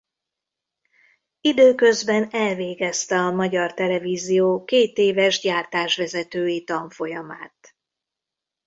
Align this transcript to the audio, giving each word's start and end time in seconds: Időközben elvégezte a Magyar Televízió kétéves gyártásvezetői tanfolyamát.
Időközben 1.41 2.29
elvégezte 2.31 3.15
a 3.15 3.31
Magyar 3.31 3.73
Televízió 3.73 4.63
kétéves 4.63 5.39
gyártásvezetői 5.39 6.63
tanfolyamát. 6.63 7.75